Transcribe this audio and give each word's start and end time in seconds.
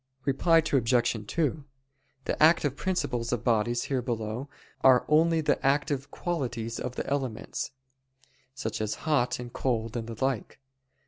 Reply 0.25 0.57
Obj. 0.71 1.25
2: 1.27 1.63
The 2.25 2.41
active 2.41 2.75
principles 2.75 3.31
of 3.31 3.43
bodies 3.43 3.83
here 3.83 4.01
below 4.01 4.49
are 4.83 5.05
only 5.07 5.41
the 5.41 5.63
active 5.63 6.09
qualities 6.09 6.79
of 6.79 6.95
the 6.95 7.05
elements, 7.05 7.69
such 8.55 8.81
as 8.81 8.95
hot 9.05 9.37
and 9.37 9.53
cold 9.53 9.95
and 9.95 10.07
the 10.07 10.25
like. 10.25 10.59